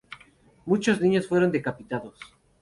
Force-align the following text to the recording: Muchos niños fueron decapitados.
Muchos 0.65 0.99
niños 0.99 1.27
fueron 1.27 1.51
decapitados. 1.51 2.17